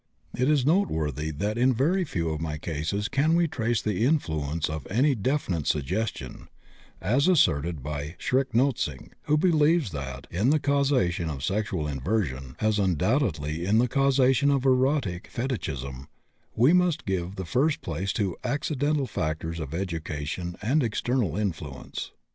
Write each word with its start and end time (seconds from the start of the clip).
It 0.35 0.49
is 0.49 0.65
noteworthy 0.65 1.29
that 1.29 1.59
in 1.59 1.75
very 1.75 2.05
few 2.05 2.29
of 2.31 2.41
my 2.41 2.57
cases 2.57 3.07
can 3.07 3.35
we 3.35 3.47
trace 3.47 3.83
the 3.83 4.03
influence 4.03 4.67
of 4.67 4.87
any 4.89 5.13
definite 5.13 5.67
"suggestion," 5.67 6.47
as 6.99 7.27
asserted 7.27 7.83
by 7.83 8.15
Schrenck 8.17 8.51
Notzing, 8.53 9.11
who 9.25 9.37
believes 9.37 9.91
that, 9.91 10.25
in 10.31 10.49
the 10.49 10.57
causation 10.57 11.29
of 11.29 11.43
sexual 11.43 11.87
inversion 11.87 12.55
(as 12.59 12.79
undoubtedly 12.79 13.63
in 13.63 13.77
the 13.77 13.87
causation 13.87 14.49
of 14.49 14.65
erotic 14.65 15.27
fetichism), 15.27 16.07
we 16.55 16.73
must 16.73 17.05
give 17.05 17.35
the 17.35 17.45
first 17.45 17.81
place 17.81 18.11
to 18.13 18.35
"accidental 18.43 19.05
factors 19.05 19.59
of 19.59 19.71
education 19.75 20.55
and 20.63 20.81
external 20.81 21.37
influence." 21.37 22.09